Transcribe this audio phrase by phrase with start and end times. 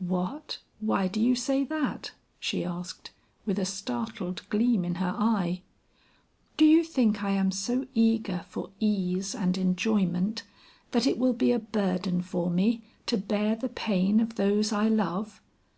[0.00, 3.10] "What, why do you say that?" she asked,
[3.44, 5.60] with a startled gleam in her eye.
[6.56, 10.42] "Do you think I am so eager for ease and enjoyment,
[10.92, 14.88] that it will be a burden for me to bear the pain of those I
[14.88, 15.38] love?